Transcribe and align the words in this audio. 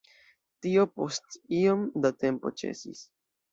Tio 0.65 0.85
post 1.01 1.37
iom 1.59 1.85
da 2.07 2.13
tempo 2.25 2.55
ĉesis. 2.65 3.07